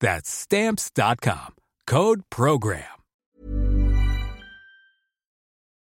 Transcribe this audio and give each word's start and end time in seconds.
That's 0.00 0.30
stamps.com. 0.30 1.54
Code 1.86 2.22
program. 2.30 2.84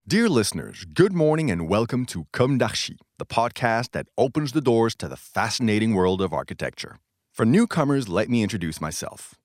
Dear 0.07 0.27
listeners, 0.27 0.85
good 0.85 1.13
morning 1.13 1.51
and 1.51 1.69
welcome 1.69 2.03
to 2.07 2.25
Comme 2.33 2.57
the 2.57 3.25
podcast 3.25 3.91
that 3.91 4.07
opens 4.17 4.53
the 4.53 4.61
doors 4.61 4.95
to 4.95 5.07
the 5.07 5.15
fascinating 5.15 5.93
world 5.93 6.19
of 6.19 6.33
architecture. 6.33 6.97
For 7.31 7.45
newcomers, 7.45 8.09
let 8.09 8.27
me 8.27 8.41
introduce 8.41 8.81
myself. 8.81 9.35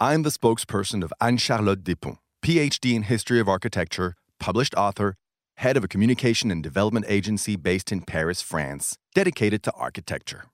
I'm 0.00 0.24
the 0.24 0.30
spokesperson 0.30 1.04
of 1.04 1.12
Anne 1.20 1.36
Charlotte 1.36 1.84
Despont, 1.84 2.18
PhD 2.44 2.94
in 2.94 3.02
History 3.04 3.38
of 3.38 3.48
Architecture, 3.48 4.16
published 4.40 4.74
author, 4.74 5.14
head 5.56 5.76
of 5.76 5.84
a 5.84 5.88
communication 5.88 6.50
and 6.50 6.64
development 6.64 7.06
agency 7.08 7.54
based 7.54 7.92
in 7.92 8.02
Paris, 8.02 8.42
France, 8.42 8.98
dedicated 9.14 9.62
to 9.62 9.72
architecture. 9.72 10.46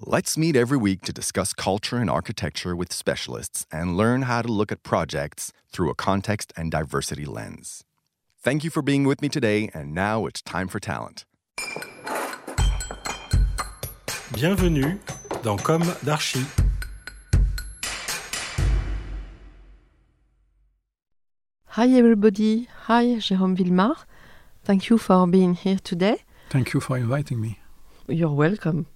Let's 0.00 0.36
meet 0.36 0.56
every 0.56 0.76
week 0.76 1.02
to 1.02 1.12
discuss 1.12 1.52
culture 1.52 1.98
and 1.98 2.10
architecture 2.10 2.74
with 2.74 2.92
specialists 2.92 3.64
and 3.70 3.96
learn 3.96 4.22
how 4.22 4.42
to 4.42 4.48
look 4.48 4.72
at 4.72 4.82
projects 4.82 5.52
through 5.70 5.88
a 5.88 5.94
context 5.94 6.52
and 6.56 6.68
diversity 6.68 7.24
lens. 7.24 7.84
Thank 8.42 8.64
you 8.64 8.70
for 8.70 8.82
being 8.82 9.04
with 9.04 9.22
me 9.22 9.28
today, 9.28 9.70
and 9.72 9.94
now 9.94 10.26
it's 10.26 10.42
time 10.42 10.66
for 10.66 10.80
talent. 10.80 11.24
Bienvenue 14.32 14.98
dans 15.44 15.62
Comme 15.62 15.86
d'Archi. 16.02 16.44
Hi 21.66 21.86
everybody. 21.86 22.66
Hi 22.88 23.18
Jérôme 23.20 23.56
Villemard. 23.56 24.06
Thank 24.64 24.90
you 24.90 24.98
for 24.98 25.24
being 25.28 25.54
here 25.54 25.78
today. 25.78 26.24
Thank 26.50 26.72
you 26.74 26.80
for 26.80 26.98
inviting 26.98 27.40
me. 27.40 27.60
You're 28.08 28.34
welcome. 28.34 28.86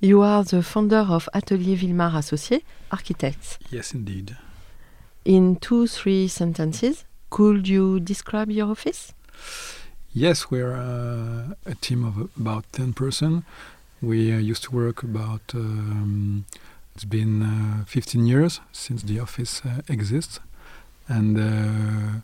You 0.00 0.22
are 0.22 0.44
the 0.44 0.62
founder 0.62 0.98
of 1.08 1.28
Atelier 1.34 1.76
Villemard 1.76 2.12
Associés, 2.12 2.62
architects. 2.92 3.58
Yes, 3.68 3.92
indeed. 3.92 4.36
In 5.24 5.56
two, 5.56 5.88
three 5.88 6.28
sentences, 6.28 7.04
could 7.30 7.66
you 7.66 7.98
describe 7.98 8.48
your 8.48 8.70
office? 8.70 9.12
Yes, 10.12 10.52
we're 10.52 10.72
uh, 10.72 11.54
a 11.66 11.74
team 11.80 12.04
of 12.04 12.30
about 12.38 12.72
10 12.74 12.92
person. 12.92 13.44
We 14.00 14.32
uh, 14.32 14.38
used 14.38 14.62
to 14.64 14.70
work 14.70 15.02
about, 15.02 15.42
um, 15.54 16.44
it's 16.94 17.04
been 17.04 17.42
uh, 17.42 17.84
15 17.86 18.24
years 18.24 18.60
since 18.70 19.02
the 19.02 19.18
office 19.18 19.62
uh, 19.64 19.80
exists. 19.88 20.38
And 21.08 21.36
uh, 21.40 22.20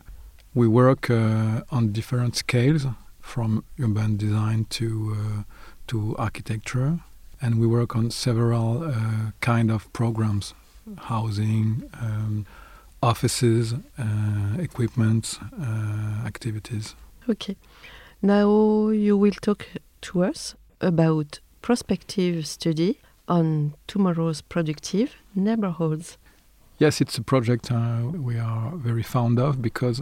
we 0.53 0.69
work 0.69 1.09
uh, 1.09 1.63
on 1.71 1.91
different 1.91 2.37
scales 2.37 2.87
from 3.19 3.65
urban 3.81 4.15
design 4.15 4.65
to, 4.69 5.43
to 5.87 6.15
architecture. 6.17 6.99
And 7.45 7.59
we 7.61 7.67
work 7.67 7.95
on 7.95 8.09
several 8.09 8.91
kind 9.39 9.69
of 9.69 9.91
programs, 9.93 10.55
housing, 10.97 11.65
um, 12.01 12.45
offices, 13.03 13.75
equipment, 14.57 15.39
activities. 16.25 16.95
Okay. 17.29 17.55
Now 18.21 18.47
you 18.89 19.15
will 19.15 19.37
talk 19.47 19.67
to 20.01 20.23
us 20.23 20.55
about 20.81 21.39
prospective 21.61 22.47
study 22.47 22.99
on 23.27 23.75
tomorrow's 23.87 24.41
productive 24.41 25.15
neighborhoods. 25.35 26.17
Yes, 26.77 27.01
it's 27.01 27.17
a 27.17 27.21
project 27.21 27.71
uh, 27.71 28.11
we 28.11 28.37
are 28.37 28.71
very 28.75 29.03
fond 29.03 29.39
of 29.39 29.61
because 29.61 30.01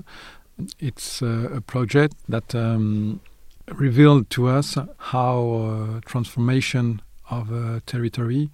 it's 0.79 1.21
uh, 1.21 1.49
a 1.53 1.61
project 1.61 2.15
that 2.29 2.55
um, 2.55 3.19
revealed 3.67 4.29
to 4.31 4.47
us 4.47 4.77
how 4.97 5.37
uh, 5.39 5.99
transformation 6.05 7.01
of 7.39 7.51
a 7.51 7.81
territory 7.85 8.49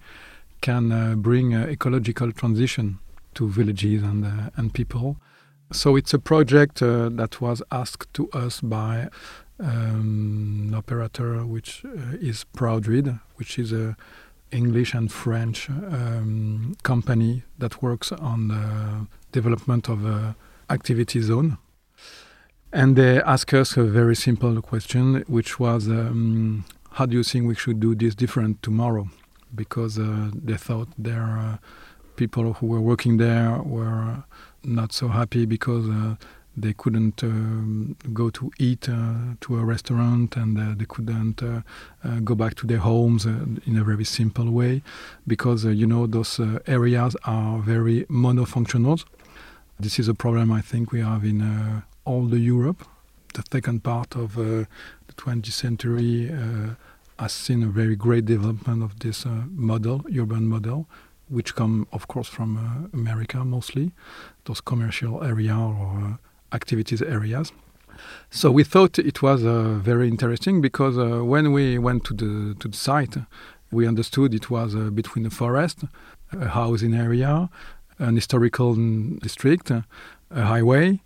can 0.60 0.92
uh, 0.92 1.14
bring 1.16 1.52
ecological 1.52 2.32
transition 2.32 2.98
to 3.34 3.48
villages 3.48 4.02
and, 4.02 4.24
uh, 4.24 4.50
and 4.56 4.74
people. 4.74 5.16
So 5.72 5.96
it's 5.96 6.12
a 6.12 6.18
project 6.18 6.82
uh, 6.82 7.08
that 7.10 7.40
was 7.40 7.62
asked 7.70 8.12
to 8.14 8.28
us 8.32 8.60
by 8.60 9.08
um, 9.60 10.66
an 10.68 10.74
operator 10.74 11.46
which 11.46 11.84
is 12.20 12.44
Proudreed, 12.56 13.20
which 13.36 13.58
is 13.58 13.72
a 13.72 13.96
English 14.52 14.94
and 14.94 15.10
French 15.12 15.70
um, 15.70 16.74
company 16.82 17.42
that 17.58 17.82
works 17.82 18.12
on 18.12 18.48
the 18.48 19.06
development 19.32 19.88
of 19.88 20.04
a 20.04 20.34
activity 20.68 21.20
zone. 21.20 21.58
And 22.72 22.96
they 22.96 23.20
asked 23.22 23.54
us 23.54 23.76
a 23.76 23.84
very 23.84 24.14
simple 24.14 24.60
question, 24.62 25.24
which 25.26 25.58
was, 25.58 25.88
um, 25.88 26.64
how 26.92 27.06
do 27.06 27.16
you 27.16 27.22
think 27.22 27.46
we 27.46 27.54
should 27.54 27.80
do 27.80 27.94
this 27.94 28.14
different 28.14 28.62
tomorrow? 28.62 29.08
Because 29.54 29.98
uh, 29.98 30.30
they 30.34 30.56
thought 30.56 30.88
their 30.98 31.22
uh, 31.22 31.56
people 32.16 32.52
who 32.54 32.66
were 32.66 32.80
working 32.80 33.16
there 33.16 33.60
were 33.62 34.24
not 34.62 34.92
so 34.92 35.08
happy 35.08 35.46
because 35.46 35.88
uh, 35.88 36.16
they 36.56 36.72
couldn't 36.72 37.22
um, 37.22 37.96
go 38.12 38.28
to 38.30 38.50
eat 38.58 38.88
uh, 38.88 39.14
to 39.40 39.58
a 39.58 39.64
restaurant 39.64 40.36
and 40.36 40.58
uh, 40.58 40.74
they 40.76 40.84
couldn't 40.84 41.42
uh, 41.42 41.62
go 42.24 42.34
back 42.34 42.54
to 42.56 42.66
their 42.66 42.78
homes 42.78 43.24
in 43.24 43.78
a 43.78 43.84
very 43.84 44.04
simple 44.04 44.50
way 44.50 44.82
because 45.26 45.64
you 45.64 45.86
know 45.86 46.06
those 46.06 46.40
areas 46.66 47.16
are 47.24 47.58
very 47.60 48.04
monofunctional. 48.06 49.02
This 49.78 49.98
is 49.98 50.08
a 50.08 50.14
problem 50.14 50.52
I 50.52 50.60
think 50.60 50.92
we 50.92 51.00
have 51.00 51.24
in 51.24 51.82
all 52.04 52.26
the 52.26 52.38
Europe. 52.38 52.84
The 53.34 53.44
second 53.52 53.82
part 53.82 54.16
of 54.16 54.34
the 54.34 54.66
20th 55.16 55.52
century 55.52 56.30
has 57.18 57.32
seen 57.32 57.62
a 57.62 57.66
very 57.66 57.96
great 57.96 58.24
development 58.24 58.82
of 58.82 58.98
this 58.98 59.24
model, 59.26 60.04
urban 60.18 60.46
model, 60.46 60.86
which 61.28 61.54
come, 61.54 61.86
of 61.92 62.08
course, 62.08 62.28
from 62.28 62.90
America 62.92 63.44
mostly, 63.44 63.92
those 64.44 64.60
commercial 64.60 65.22
area 65.22 65.56
or 65.56 66.18
activities 66.52 67.02
areas. 67.02 67.52
So 68.30 68.50
we 68.50 68.64
thought 68.64 68.98
it 68.98 69.22
was 69.22 69.44
uh, 69.44 69.78
very 69.82 70.08
interesting 70.08 70.60
because 70.60 70.96
uh, 70.98 71.24
when 71.24 71.52
we 71.52 71.78
went 71.78 72.04
to 72.04 72.14
the 72.14 72.54
to 72.60 72.68
the 72.68 72.76
site, 72.76 73.16
we 73.70 73.86
understood 73.86 74.34
it 74.34 74.50
was 74.50 74.74
uh, 74.74 74.90
between 74.90 75.24
the 75.24 75.30
forest, 75.30 75.84
a 76.32 76.48
housing 76.48 76.94
area, 76.94 77.48
an 77.98 78.16
historical 78.16 78.74
district, 79.18 79.70
a 79.70 79.84
highway, 80.30 81.00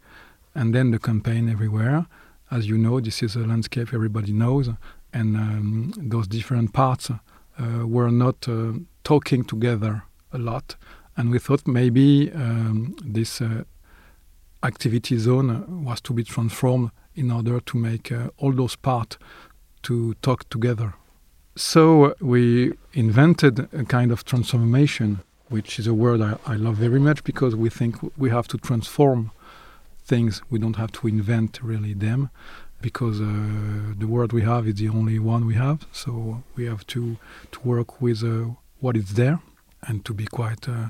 and 0.55 0.75
then 0.75 0.91
the 0.91 0.99
campaign 0.99 1.49
everywhere. 1.49 2.07
As 2.51 2.69
you 2.69 2.79
know, 2.79 3.01
this 3.01 3.23
is 3.23 3.37
a 3.37 3.41
landscape 3.41 3.93
everybody 3.93 4.33
knows, 4.33 4.69
and 5.13 5.37
um, 5.37 5.93
those 5.97 6.27
different 6.29 6.73
parts 6.73 7.11
uh, 7.11 7.87
were 7.87 8.11
not 8.11 8.49
uh, 8.49 8.73
talking 9.03 9.45
together 9.45 10.03
a 10.33 10.39
lot. 10.39 10.77
And 11.17 11.31
we 11.31 11.39
thought 11.39 11.67
maybe 11.67 12.31
um, 12.33 12.97
this 13.05 13.41
uh, 13.41 13.65
activity 14.63 15.19
zone 15.19 15.85
was 15.85 16.01
to 16.03 16.13
be 16.13 16.25
transformed 16.25 16.91
in 17.15 17.31
order 17.31 17.61
to 17.61 17.79
make 17.79 18.11
uh, 18.11 18.31
all 18.39 18.53
those 18.53 18.77
parts 18.77 19.19
to 19.83 20.15
talk 20.15 20.49
together. 20.49 20.95
So 21.57 22.15
we 22.21 22.73
invented 22.95 23.69
a 23.73 23.85
kind 23.85 24.11
of 24.11 24.25
transformation, 24.25 25.21
which 25.49 25.79
is 25.79 25.87
a 25.87 25.95
word 25.95 26.21
I, 26.21 26.37
I 26.47 26.57
love 26.57 26.77
very 26.77 26.99
much 26.99 27.23
because 27.23 27.55
we 27.55 27.71
think 27.71 27.97
we 28.17 28.31
have 28.31 28.49
to 28.49 28.59
transform 28.59 29.31
things. 30.05 30.43
We 30.51 30.59
don't 30.59 30.77
have 30.77 30.93
to 30.93 31.09
invent 31.09 31.61
really 31.63 31.95
them 31.95 32.31
because 32.81 33.21
uh, 33.21 33.95
the 33.99 34.07
world 34.07 34.33
we 34.33 34.43
have 34.43 34.67
is 34.69 34.75
the 34.75 34.89
only 34.89 35.19
one 35.19 35.47
we 35.47 35.55
have. 35.55 35.87
So 35.93 36.43
we 36.57 36.67
have 36.67 36.87
to 36.89 37.17
to 37.53 37.61
work 37.65 38.01
with 38.01 38.23
uh, 38.23 38.55
what 38.81 38.97
is 38.97 39.15
there 39.15 39.39
and 39.89 40.05
to 40.05 40.15
be 40.15 40.27
quite 40.27 40.69
uh, 40.69 40.89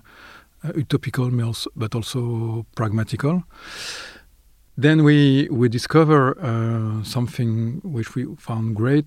uh, 0.65 0.73
utopical 0.73 1.31
but 1.77 1.95
also 1.95 2.67
pragmatical. 2.75 3.45
then 4.77 5.05
we 5.05 5.49
we 5.51 5.69
discover 5.69 6.37
uh, 6.41 7.03
something 7.05 7.81
which 7.85 8.15
we 8.15 8.27
found 8.39 8.75
great. 8.75 9.07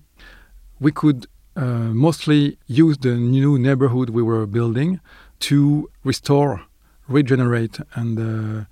We 0.80 0.92
could 0.92 1.26
uh, 1.56 1.92
mostly 1.92 2.56
use 2.66 2.96
the 2.98 3.16
new 3.16 3.58
neighborhood 3.58 4.10
we 4.10 4.22
were 4.22 4.46
building 4.46 5.00
to 5.40 5.90
restore, 6.04 6.62
regenerate, 7.08 7.80
and 7.94 8.66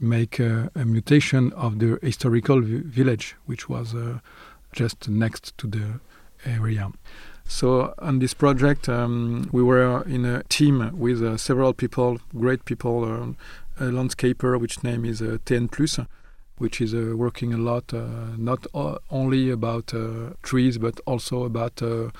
make 0.00 0.38
a, 0.38 0.70
a, 0.74 0.84
mutation 0.84 1.52
of 1.52 1.78
the 1.78 1.98
historical 2.02 2.60
village, 2.60 3.36
which 3.46 3.68
was 3.68 3.94
uh, 3.94 4.18
just 4.72 5.08
next 5.08 5.56
to 5.58 5.66
the 5.66 6.00
area. 6.44 6.90
So 7.48 7.94
on 7.98 8.18
this 8.18 8.34
project, 8.34 8.88
um, 8.88 9.48
we 9.52 9.62
were 9.62 10.02
in 10.02 10.24
a 10.24 10.42
team 10.44 10.98
with 10.98 11.22
uh, 11.22 11.36
several 11.36 11.72
people, 11.72 12.18
great 12.36 12.64
people, 12.64 13.04
um, 13.04 13.36
a 13.78 13.84
landscaper, 13.84 14.58
which 14.60 14.82
name 14.82 15.04
is 15.04 15.22
uh, 15.22 15.38
TN 15.44 15.70
Plus, 15.70 16.00
which 16.58 16.80
is 16.80 16.94
uh, 16.94 17.14
working 17.14 17.54
a 17.54 17.58
lot, 17.58 17.94
uh, 17.94 18.06
not 18.36 18.66
only 19.10 19.50
about 19.50 19.94
uh, 19.94 20.30
trees, 20.42 20.78
but 20.78 21.00
also 21.06 21.44
about 21.44 21.80
uh, 21.82 22.10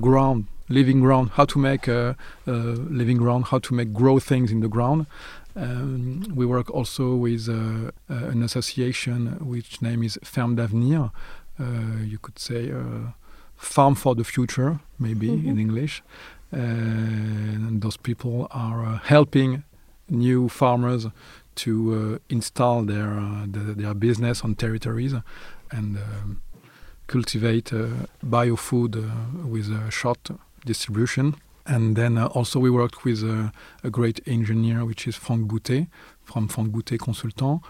ground, 0.00 0.46
living 0.68 1.00
ground, 1.00 1.30
how 1.34 1.44
to 1.46 1.58
make 1.58 1.86
living 1.86 3.16
ground, 3.16 3.46
how 3.46 3.58
to 3.58 3.72
make 3.72 3.92
grow 3.92 4.18
things 4.18 4.50
in 4.50 4.60
the 4.60 4.68
ground. 4.68 5.06
Um, 5.56 6.22
we 6.34 6.44
work 6.44 6.70
also 6.70 7.14
with 7.14 7.48
an 7.48 8.42
association 8.42 9.38
which 9.40 9.80
name 9.80 10.02
is 10.02 10.18
Ferme 10.22 10.54
d'Avenir. 10.56 11.10
you 12.04 12.18
could 12.18 12.38
say 12.38 12.70
farm 13.56 13.94
for 13.94 14.14
the 14.14 14.24
future, 14.24 14.80
maybe 14.98 15.28
mm-hmm. 15.28 15.48
in 15.48 15.58
English. 15.58 16.02
Uh, 16.52 16.58
and 16.58 17.80
those 17.82 17.96
people 17.96 18.46
are 18.50 18.84
uh, 18.84 18.98
helping 18.98 19.64
new 20.08 20.48
farmers 20.48 21.06
to 21.56 22.16
uh, 22.16 22.18
install 22.28 22.82
their, 22.82 23.18
uh, 23.18 23.46
the, 23.50 23.74
their 23.74 23.94
business 23.94 24.42
on 24.42 24.54
territories 24.54 25.14
and 25.70 25.98
um, 25.98 26.40
cultivate 27.06 27.72
uh, 27.72 27.88
biofood 28.24 28.96
uh, 28.96 29.46
with 29.46 29.70
a 29.70 29.90
short 29.90 30.30
distribution. 30.64 31.34
And 31.66 31.96
then 31.96 32.16
also 32.18 32.60
we 32.60 32.70
worked 32.70 33.04
with 33.04 33.22
a 33.24 33.90
great 33.90 34.20
engineer, 34.26 34.84
which 34.84 35.08
is 35.08 35.16
Franck 35.16 35.50
Boutté 35.50 35.88
from 36.22 36.48
Franck 36.48 36.70
Boutté 36.72 36.98
Consultant, 36.98 37.60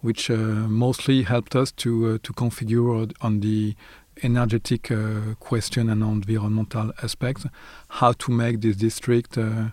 which 0.00 0.28
mostly 0.28 1.22
helped 1.22 1.54
us 1.54 1.70
to 1.72 2.18
to 2.18 2.32
configure 2.32 3.12
on 3.20 3.40
the 3.40 3.76
energetic 4.22 4.90
uh, 4.90 5.34
question 5.40 5.88
and 5.90 6.02
environmental 6.02 6.92
aspects, 7.02 7.46
how 7.88 8.12
to 8.12 8.30
make 8.30 8.60
this 8.60 8.76
district 8.76 9.36
uh, 9.36 9.68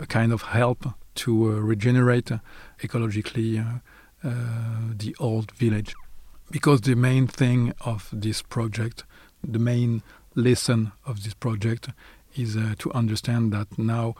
a 0.00 0.06
kind 0.06 0.32
of 0.32 0.42
help 0.42 0.86
to 1.14 1.50
uh, 1.50 1.60
regenerate 1.60 2.30
ecologically 2.80 3.58
uh, 3.58 3.78
uh, 4.26 4.32
the 4.96 5.14
old 5.18 5.50
village. 5.52 5.94
Because 6.50 6.82
the 6.82 6.94
main 6.94 7.26
thing 7.26 7.72
of 7.80 8.08
this 8.12 8.42
project, 8.42 9.04
the 9.42 9.58
main 9.58 10.02
lesson 10.34 10.92
of 11.06 11.24
this 11.24 11.34
project, 11.34 11.88
is 12.36 12.56
uh, 12.56 12.74
to 12.78 12.92
understand 12.92 13.52
that 13.52 13.78
now 13.78 14.14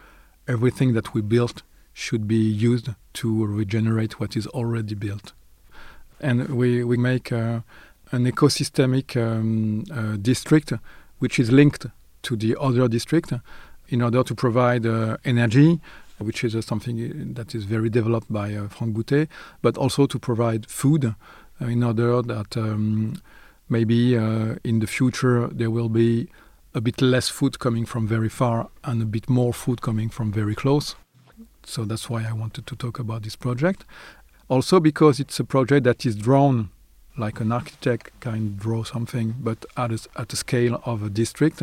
everything 0.49 0.95
that 0.95 1.15
we 1.15 1.21
built 1.21 1.63
should 1.93 2.27
be 2.27 2.37
used 2.37 2.89
to 3.15 3.47
regenerate 3.47 4.19
what 4.19 4.37
is 4.37 4.47
already 4.49 4.95
built. 4.95 5.33
And 6.21 6.49
we, 6.49 6.85
we 6.85 6.97
make 6.97 7.31
an 7.33 7.63
ecosystemic 8.13 9.17
um, 9.17 9.85
uh, 9.93 10.17
district 10.17 10.73
which 11.19 11.39
is 11.39 11.53
linked 11.53 11.87
to 12.23 12.37
the 12.37 12.57
other 12.61 12.89
district 12.89 13.33
in 13.89 14.03
order 14.03 14.23
to 14.25 14.35
provide 14.35 14.85
uh, 14.87 15.17
energy, 15.25 15.81
which 16.19 16.43
is 16.43 16.57
uh, 16.57 16.61
something 16.61 17.35
that 17.35 17.55
is 17.55 17.65
very 17.65 17.89
developed 17.89 18.33
by 18.33 18.55
uh, 18.55 18.69
Franck 18.69 18.97
Boutté, 18.97 19.29
but 19.61 19.77
also 19.77 20.07
to 20.07 20.19
provide 20.19 20.67
food 20.67 21.05
uh, 21.05 21.65
in 21.65 21.83
order 21.85 22.23
that 22.23 22.57
um, 22.57 23.15
maybe 23.69 24.17
uh, 24.17 24.57
in 24.65 24.81
the 24.81 24.87
future 24.87 25.49
there 25.49 25.71
will 25.71 25.89
be 25.89 26.29
a 26.75 26.81
bit 26.81 27.03
less 27.03 27.29
food 27.29 27.59
coming 27.59 27.85
from 27.85 28.07
very 28.07 28.29
far 28.29 28.69
and 28.85 29.03
a 29.03 29.07
bit 29.07 29.29
more 29.29 29.53
food 29.53 29.81
coming 29.83 30.09
from 30.09 30.33
very 30.33 30.55
close. 30.55 30.95
So 31.65 31.85
that's 31.85 32.09
why 32.09 32.27
I 32.29 32.33
wanted 32.33 32.67
to 32.67 32.77
talk 32.77 32.99
about 32.99 33.23
this 33.23 33.37
project. 33.37 33.85
Also 34.49 34.81
because 34.81 35.21
it's 35.21 35.39
a 35.39 35.45
project 35.45 35.85
that 35.85 36.05
is 36.05 36.17
drawn 36.17 36.71
like 37.17 37.41
an 37.41 37.53
architect 37.53 38.11
can 38.21 38.57
draw 38.57 38.83
something, 38.85 39.35
but 39.39 39.67
at 39.77 39.93
a, 39.93 39.99
at 40.17 40.31
the 40.31 40.37
scale 40.37 40.81
of 40.85 41.03
a 41.03 41.11
district. 41.11 41.63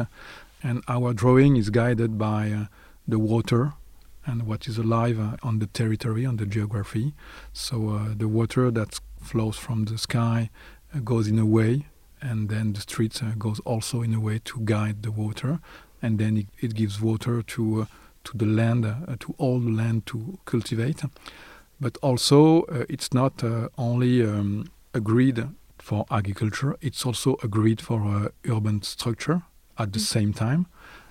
And 0.61 0.83
our 0.87 1.13
drawing 1.13 1.55
is 1.55 1.69
guided 1.69 2.17
by 2.17 2.51
uh, 2.51 2.65
the 3.07 3.19
water 3.19 3.73
and 4.25 4.45
what 4.45 4.67
is 4.67 4.77
alive 4.77 5.19
uh, 5.19 5.37
on 5.41 5.59
the 5.59 5.67
territory, 5.67 6.25
on 6.25 6.37
the 6.37 6.45
geography. 6.45 7.13
So 7.53 7.89
uh, 7.89 8.13
the 8.15 8.27
water 8.27 8.69
that 8.71 8.99
flows 9.21 9.57
from 9.57 9.85
the 9.85 9.97
sky 9.97 10.49
uh, 10.93 10.99
goes 10.99 11.27
in 11.27 11.39
a 11.39 11.45
way, 11.45 11.87
and 12.21 12.49
then 12.49 12.73
the 12.73 12.81
street 12.81 13.21
uh, 13.23 13.31
goes 13.37 13.59
also 13.61 14.01
in 14.01 14.13
a 14.13 14.19
way 14.19 14.39
to 14.45 14.59
guide 14.63 15.03
the 15.03 15.11
water, 15.11 15.59
and 16.01 16.19
then 16.19 16.37
it, 16.37 16.47
it 16.59 16.75
gives 16.75 17.01
water 17.01 17.41
to 17.41 17.81
uh, 17.81 17.85
to 18.25 18.37
the 18.37 18.45
land, 18.45 18.83
to 19.19 19.33
all 19.37 19.59
the 19.59 19.71
land 19.71 20.05
to 20.05 20.37
cultivate. 20.45 21.01
But 21.79 21.97
also, 22.01 22.63
it's 22.89 23.13
not 23.13 23.41
only 23.77 24.21
um, 24.21 24.65
agreed 24.93 25.47
for 25.89 26.05
agriculture. 26.11 26.75
It's 26.81 27.05
also 27.05 27.37
agreed 27.41 27.81
for 27.81 28.01
uh, 28.03 28.29
urban 28.47 28.81
structure 28.83 29.41
at 29.77 29.93
the 29.93 29.99
mm. 29.99 30.03
same 30.03 30.33
time. 30.33 30.67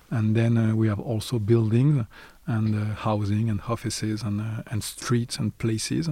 And 0.09 0.35
then 0.35 0.57
uh, 0.57 0.75
we 0.75 0.87
have 0.87 0.99
also 0.99 1.37
buildings 1.37 2.05
and 2.47 2.75
uh, 2.75 2.95
housing 2.95 3.49
and 3.49 3.61
offices 3.67 4.23
and, 4.23 4.41
uh, 4.41 4.63
and 4.67 4.83
streets 4.83 5.37
and 5.37 5.55
places 5.57 6.09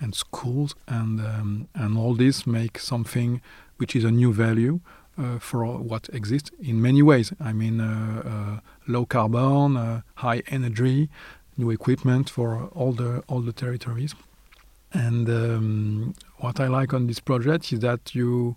and 0.00 0.14
schools. 0.14 0.74
And, 0.88 1.20
um, 1.20 1.68
and 1.74 1.96
all 1.96 2.14
this 2.14 2.46
make 2.46 2.78
something 2.78 3.40
which 3.76 3.96
is 3.96 4.04
a 4.04 4.10
new 4.10 4.32
value 4.32 4.80
uh, 5.16 5.38
for 5.38 5.64
what 5.78 6.08
exists 6.12 6.50
in 6.60 6.80
many 6.80 7.02
ways. 7.02 7.32
I 7.40 7.52
mean, 7.52 7.80
uh, 7.80 8.60
low 8.86 9.06
carbon, 9.06 10.02
high 10.16 10.42
energy, 10.48 11.08
new 11.56 11.70
equipment 11.70 12.28
for 12.30 12.68
all 12.74 12.92
the, 12.92 13.22
all 13.28 13.40
the 13.40 13.52
territories. 13.52 14.14
And 14.92 15.28
um, 15.28 16.14
what 16.38 16.60
I 16.60 16.68
like 16.68 16.94
on 16.94 17.06
this 17.06 17.20
project 17.20 17.72
is 17.72 17.80
that 17.80 18.14
you 18.14 18.56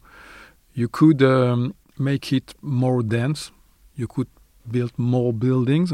you 0.74 0.88
could 0.88 1.24
um, 1.24 1.74
make 1.98 2.32
it 2.32 2.54
more 2.62 3.02
dense. 3.02 3.52
You 3.96 4.08
could 4.08 4.28
build 4.70 4.92
more 4.98 5.34
buildings. 5.34 5.92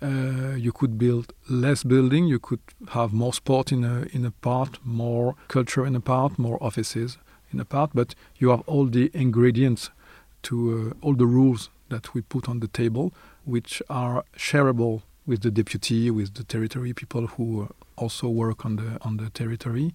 Uh, 0.00 0.54
you 0.56 0.72
could 0.72 0.98
build 0.98 1.34
less 1.50 1.84
building. 1.84 2.26
You 2.26 2.38
could 2.38 2.60
have 2.88 3.12
more 3.12 3.34
sport 3.34 3.70
in 3.70 3.84
a 3.84 4.06
in 4.12 4.24
a 4.24 4.30
part, 4.30 4.78
more 4.82 5.34
culture 5.48 5.86
in 5.86 5.94
a 5.94 6.00
part, 6.00 6.38
more 6.38 6.56
offices 6.62 7.18
in 7.52 7.60
a 7.60 7.64
part. 7.64 7.90
But 7.94 8.14
you 8.38 8.50
have 8.50 8.62
all 8.66 8.86
the 8.86 9.10
ingredients 9.14 9.90
to 10.44 10.94
uh, 11.00 11.06
all 11.06 11.14
the 11.14 11.26
rules 11.26 11.70
that 11.88 12.14
we 12.14 12.22
put 12.22 12.48
on 12.48 12.60
the 12.60 12.68
table, 12.68 13.12
which 13.44 13.82
are 13.88 14.24
shareable 14.36 15.02
with 15.26 15.42
the 15.42 15.50
deputy, 15.50 16.10
with 16.10 16.34
the 16.34 16.44
territory 16.44 16.92
people 16.92 17.26
who 17.28 17.62
uh, 17.62 17.66
also 17.96 18.28
work 18.28 18.64
on 18.64 18.76
the 18.76 18.98
on 19.02 19.16
the 19.16 19.30
territory, 19.30 19.94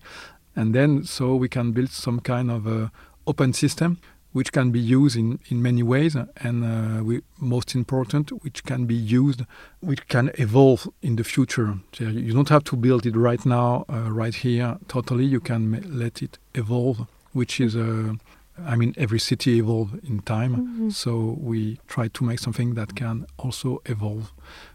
and 0.55 0.73
then 0.73 1.03
so 1.03 1.35
we 1.35 1.49
can 1.49 1.71
build 1.71 1.89
some 1.89 2.19
kind 2.19 2.49
of 2.51 2.67
a 2.67 2.91
open 3.25 3.53
system 3.53 3.97
which 4.37 4.51
can 4.51 4.71
be 4.71 4.79
used 4.79 5.17
in, 5.17 5.39
in 5.49 5.61
many 5.61 5.81
ways 5.81 6.15
and 6.15 6.63
uh, 6.63 7.03
we, 7.03 7.21
most 7.39 7.73
important 7.73 8.29
which 8.43 8.63
can 8.63 8.85
be 8.85 8.93
used 8.93 9.41
which 9.79 10.07
can 10.07 10.29
evolve 10.35 10.87
in 11.01 11.15
the 11.15 11.23
future. 11.23 11.75
So 11.93 12.03
you 12.03 12.33
don't 12.33 12.49
have 12.49 12.63
to 12.65 12.75
build 12.75 13.05
it 13.05 13.15
right 13.15 13.43
now 13.45 13.85
uh, 13.89 14.11
right 14.11 14.35
here. 14.35 14.77
Totally 14.87 15.25
you 15.25 15.39
can 15.39 15.83
let 15.87 16.21
it 16.21 16.37
evolve 16.53 17.07
which 17.37 17.53
is 17.65 17.75
a 17.75 17.89
uh, 18.09 18.13
I 18.73 18.75
mean, 18.75 18.93
every 18.97 19.19
city 19.19 19.59
evolves 19.59 19.93
in 20.03 20.21
time, 20.21 20.53
mm-hmm. 20.55 20.89
so 20.89 21.37
we 21.39 21.79
try 21.87 22.07
to 22.07 22.23
make 22.23 22.39
something 22.39 22.73
that 22.73 22.95
can 22.95 23.27
also 23.37 23.83
evolve, 23.85 24.33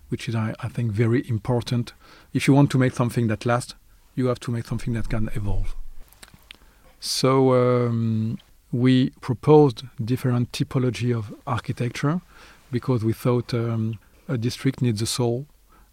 which 0.09 0.28
is, 0.28 0.35
I, 0.37 0.54
I 0.61 0.69
think, 0.69 0.92
very 0.92 1.28
important. 1.28 1.92
If 2.33 2.47
you 2.47 2.54
want 2.54 2.71
to 2.71 2.78
make 2.78 2.95
something 2.95 3.26
that 3.26 3.45
lasts, 3.45 3.75
you 4.14 4.26
have 4.26 4.38
to 4.40 4.52
make 4.52 4.66
something 4.66 4.92
that 4.95 5.09
can 5.09 5.31
evolve. 5.35 5.75
So 7.00 7.54
um, 7.54 8.38
we 8.71 9.11
proposed 9.21 9.83
different 10.12 10.52
typology 10.52 11.11
of 11.16 11.35
architecture 11.45 12.21
because 12.71 13.04
we 13.04 13.12
thought 13.12 13.52
um, 13.52 13.99
a 14.28 14.38
district 14.38 14.81
needs 14.81 15.02
a 15.02 15.07
soul, 15.07 15.47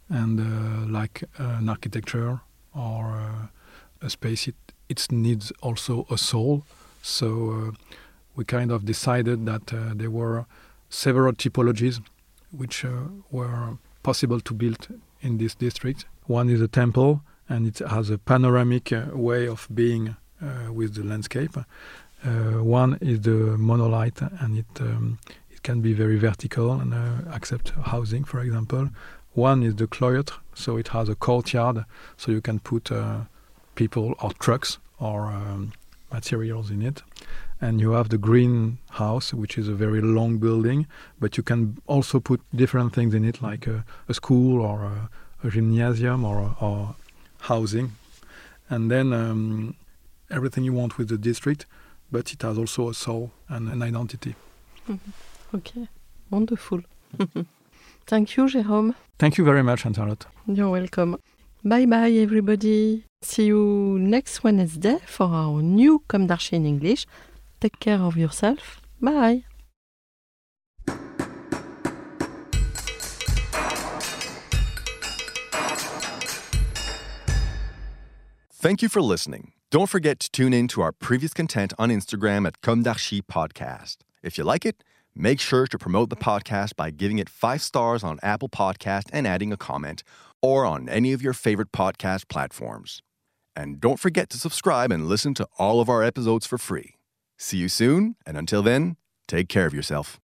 and 0.10 0.40
uh, 0.40 0.92
like 1.00 1.24
an 1.38 1.70
architecture 1.70 2.42
or 2.76 3.04
uh, 3.18 4.06
a 4.06 4.10
space, 4.10 4.48
it, 4.48 4.56
it 4.90 5.08
needs 5.12 5.52
also 5.62 6.06
a 6.10 6.18
soul. 6.18 6.64
So 7.02 7.52
uh, 7.52 7.72
we 8.36 8.44
kind 8.44 8.72
of 8.72 8.86
decided 8.86 9.46
that 9.46 9.74
uh, 9.74 9.94
there 9.96 10.10
were 10.10 10.46
several 10.90 11.34
typologies 11.34 12.02
which 12.52 12.84
uh, 12.84 12.90
were 13.32 13.78
possible 14.04 14.40
to 14.42 14.54
build 14.54 14.88
in 15.22 15.38
this 15.38 15.56
district. 15.56 16.06
One 16.26 16.50
is 16.50 16.62
a 16.62 16.68
temple, 16.68 17.22
and 17.48 17.68
it 17.68 17.80
has 17.80 18.10
a 18.10 18.18
panoramic 18.18 18.92
uh, 18.92 19.06
way 19.14 19.48
of 19.48 19.68
being 19.74 20.16
uh, 20.42 20.74
with 20.74 20.96
the 20.96 21.04
landscape. 21.04 21.58
Uh, 22.26 22.64
one 22.64 22.98
is 23.02 23.22
the 23.22 23.58
monolith, 23.58 24.22
and 24.42 24.58
it 24.58 24.82
um, 24.82 25.20
it 25.50 25.64
can 25.64 25.82
be 25.82 25.94
very 25.94 26.18
vertical 26.18 26.72
and 26.72 26.94
accept 27.34 27.70
housing, 27.70 28.24
for 28.24 28.40
example. 28.40 28.90
One 29.34 29.64
is 29.64 29.76
the 29.76 29.88
cloître, 29.88 30.34
so 30.54 30.78
it 30.78 30.90
has 30.90 31.10
a 31.10 31.16
courtyard, 31.16 31.86
so 32.18 32.32
you 32.32 32.42
can 32.42 32.60
put 32.60 32.92
people 33.84 34.14
or 34.22 34.32
trucks 34.46 34.78
or 35.00 35.18
um, 35.40 35.72
materials 36.12 36.70
in 36.76 36.82
it. 36.90 36.98
And 37.62 37.74
you 37.84 37.92
have 37.92 38.10
the 38.10 38.22
greenhouse, 38.30 39.34
which 39.42 39.58
is 39.62 39.68
a 39.68 39.78
very 39.86 40.02
long 40.02 40.38
building, 40.46 40.80
but 41.22 41.32
you 41.38 41.44
can 41.44 41.62
also 41.88 42.20
put 42.20 42.40
different 42.62 42.94
things 42.94 43.14
in 43.14 43.24
it, 43.26 43.42
like 43.42 43.64
a, 43.76 43.78
a 44.12 44.14
school 44.14 44.62
or 44.70 44.78
a, 44.94 44.98
a 45.46 45.50
gymnasium 45.50 46.24
or, 46.32 46.56
or, 46.62 46.96
housing. 47.52 47.88
And 48.70 48.92
then 48.92 49.14
um, 49.14 49.76
everything 50.30 50.64
you 50.66 50.74
want 50.82 50.98
with 50.98 51.08
the 51.08 51.18
district, 51.18 51.66
but 52.12 52.34
it 52.34 52.42
has 52.42 52.58
also 52.58 52.90
a 52.90 52.94
soul 52.94 53.32
and 53.48 53.70
an 53.74 53.82
identity. 53.82 54.36
Mm-hmm. 54.90 55.56
Okay, 55.58 55.88
wonderful. 56.30 56.82
Thank 58.08 58.36
you, 58.36 58.44
Jérôme. 58.54 58.94
Thank 59.18 59.38
you 59.38 59.46
very 59.46 59.64
much, 59.64 59.86
Anne-Charlotte. 59.86 60.26
You're 60.48 60.70
welcome. 60.80 61.12
Bye 61.64 61.86
bye, 61.86 62.12
everybody. 62.26 63.09
See 63.22 63.48
you 63.48 63.98
next 64.00 64.44
Wednesday 64.44 64.98
for 65.06 65.28
our 65.28 65.62
new 65.62 66.04
Comme 66.08 66.26
d'Archi 66.28 66.56
in 66.56 66.66
English. 66.66 67.06
Take 67.60 67.80
care 67.80 68.00
of 68.00 68.16
yourself. 68.16 68.82
Bye. 69.02 69.44
Thank 78.62 78.82
you 78.82 78.90
for 78.90 79.02
listening. 79.02 79.54
Don't 79.70 79.90
forget 79.90 80.20
to 80.20 80.32
tune 80.32 80.54
in 80.54 80.68
to 80.70 80.82
our 80.82 80.92
previous 80.92 81.34
content 81.34 81.74
on 81.78 81.90
Instagram 81.90 82.48
at 82.48 82.62
Comme 82.62 82.84
d'Archi 82.84 83.22
Podcast. 83.22 83.98
If 84.24 84.38
you 84.38 84.44
like 84.44 84.66
it, 84.66 84.84
make 85.14 85.40
sure 85.40 85.68
to 85.68 85.78
promote 85.78 86.10
the 86.10 86.16
podcast 86.16 86.76
by 86.76 86.90
giving 86.92 87.20
it 87.20 87.30
five 87.30 87.62
stars 87.62 88.04
on 88.04 88.20
Apple 88.24 88.50
Podcast 88.50 89.04
and 89.14 89.28
adding 89.28 89.54
a 89.54 89.58
comment, 89.58 90.04
or 90.42 90.66
on 90.66 90.88
any 90.90 91.14
of 91.14 91.22
your 91.22 91.34
favorite 91.34 91.72
podcast 91.72 92.28
platforms. 92.30 93.02
And 93.60 93.82
don't 93.82 94.00
forget 94.00 94.30
to 94.30 94.38
subscribe 94.38 94.90
and 94.90 95.10
listen 95.10 95.34
to 95.34 95.48
all 95.58 95.82
of 95.82 95.90
our 95.90 96.02
episodes 96.02 96.46
for 96.46 96.58
free. 96.58 96.96
See 97.38 97.58
you 97.58 97.68
soon, 97.68 98.16
and 98.26 98.38
until 98.38 98.62
then, 98.62 98.96
take 99.28 99.50
care 99.50 99.66
of 99.66 99.74
yourself. 99.74 100.18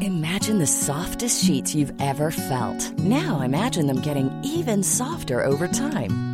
Imagine 0.00 0.58
the 0.58 0.66
softest 0.66 1.44
sheets 1.44 1.72
you've 1.74 1.92
ever 2.00 2.32
felt. 2.32 2.98
Now 2.98 3.42
imagine 3.42 3.86
them 3.86 4.00
getting 4.00 4.28
even 4.42 4.82
softer 4.82 5.44
over 5.44 5.68
time. 5.68 6.33